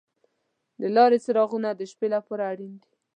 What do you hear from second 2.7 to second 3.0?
دي.